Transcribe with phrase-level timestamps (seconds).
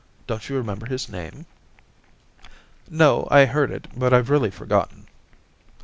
[0.25, 1.45] Don't you remember his name?'
[2.57, 5.05] * No; I heard it, but I've really forgotten.'